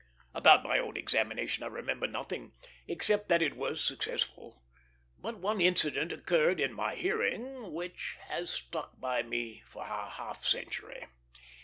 [0.33, 2.53] About my own examination I remember nothing
[2.87, 4.63] except that it was successful;
[5.19, 10.43] but one incident occurred in my hearing which has stuck by me for a half
[10.43, 11.05] century.